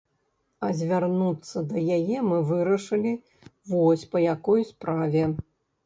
А 0.67 0.69
звярнуцца 0.79 1.63
да 1.75 1.83
яе 1.99 2.17
мы 2.31 2.41
вырашылі 2.55 3.15
вось 3.75 4.09
па 4.15 4.27
якой 4.35 4.71
справе. 4.77 5.29